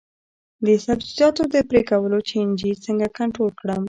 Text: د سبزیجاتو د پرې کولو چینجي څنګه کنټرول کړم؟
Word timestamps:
د 0.65 0.67
سبزیجاتو 0.85 1.43
د 1.53 1.55
پرې 1.69 1.81
کولو 1.89 2.19
چینجي 2.29 2.71
څنګه 2.85 3.07
کنټرول 3.17 3.51
کړم؟ 3.59 3.79